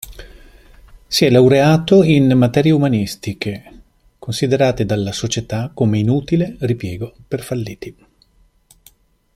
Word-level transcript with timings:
Si 1.07 1.25
è 1.25 1.29
laureato 1.29 2.01
in 2.01 2.35
materie 2.35 2.71
umanistiche, 2.71 3.81
considerate 4.17 4.83
dalla 4.83 5.11
società 5.11 5.69
come 5.71 5.99
inutile 5.99 6.55
ripiego 6.61 7.13
per 7.27 7.43
falliti. 7.43 7.95